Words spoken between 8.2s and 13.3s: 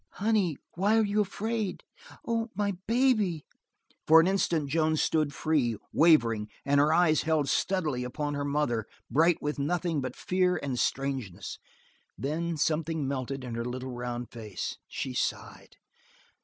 her mother bright with nothing but fear and strangeness. Then something